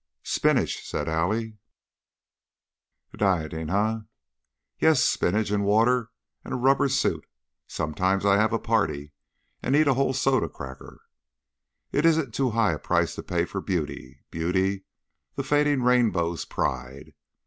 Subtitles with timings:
[0.23, 1.59] "Spinach!" said Allie.
[3.15, 3.99] "Dieting, eh?"
[4.79, 5.03] "Yes.
[5.03, 6.09] Spinach and water
[6.43, 7.27] and a rubber suit.
[7.67, 9.13] Sometimes I have a party
[9.61, 11.01] and eat a whole soda cracker."
[11.91, 14.85] "It isn't too high a price to pay for beauty beauty,
[15.35, 17.13] 'the fading rainbow's pride.'